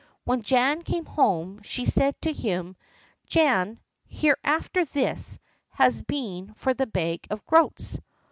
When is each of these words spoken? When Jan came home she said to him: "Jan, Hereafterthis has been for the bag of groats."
When 0.23 0.41
Jan 0.41 0.81
came 0.81 1.05
home 1.05 1.61
she 1.61 1.85
said 1.85 2.19
to 2.23 2.33
him: 2.33 2.75
"Jan, 3.27 3.79
Hereafterthis 4.11 5.37
has 5.69 6.01
been 6.01 6.55
for 6.55 6.73
the 6.73 6.87
bag 6.87 7.27
of 7.29 7.45
groats." 7.45 7.99